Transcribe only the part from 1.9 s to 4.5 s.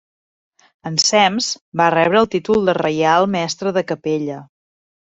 rebre el títol de reial mestre de capella.